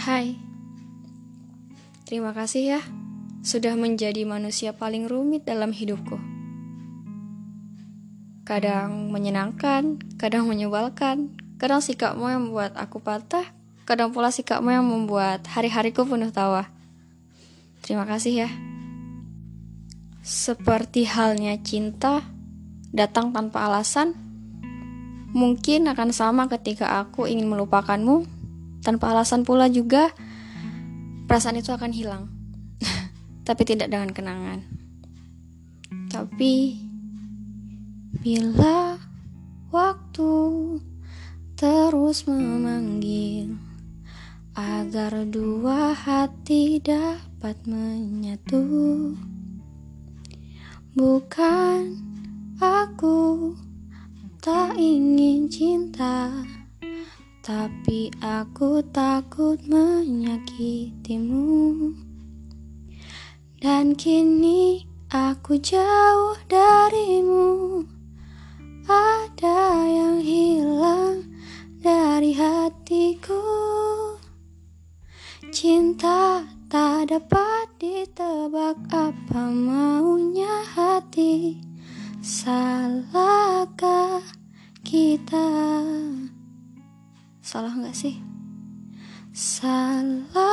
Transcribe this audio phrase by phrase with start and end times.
[0.00, 0.32] Hai,
[2.08, 2.80] terima kasih ya
[3.44, 6.16] sudah menjadi manusia paling rumit dalam hidupku.
[8.48, 13.44] Kadang menyenangkan, kadang menyebalkan, kadang sikapmu yang membuat aku patah,
[13.84, 16.72] kadang pula sikapmu yang membuat hari-hariku penuh tawa.
[17.84, 18.50] Terima kasih ya.
[20.24, 22.24] Seperti halnya cinta,
[22.88, 24.16] datang tanpa alasan,
[25.36, 28.39] mungkin akan sama ketika aku ingin melupakanmu
[28.80, 30.12] tanpa alasan pula juga
[31.28, 32.28] perasaan itu akan hilang.
[33.46, 34.66] Tapi tidak dengan kenangan.
[36.10, 36.74] Tapi
[38.20, 38.98] bila
[39.70, 40.32] waktu
[41.54, 43.54] terus memanggil
[44.58, 48.66] agar dua hati dapat menyatu.
[50.90, 51.80] Bukan
[52.58, 53.54] aku
[54.42, 56.42] tak ingin cinta
[57.40, 61.48] tapi aku takut menyakitimu.
[63.60, 67.84] Dan kini aku jauh darimu.
[68.84, 71.24] Ada yang hilang
[71.80, 73.40] dari hatiku.
[75.48, 81.56] Cinta tak dapat ditebak apa maunya hati?
[82.20, 84.20] Salahkah
[84.84, 85.59] kita
[87.50, 88.14] Salah nggak sih?
[89.34, 90.49] Salahkah